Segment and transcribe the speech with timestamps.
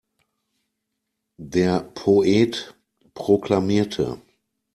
[1.37, 2.73] Der Poet
[3.13, 4.19] proklamierte.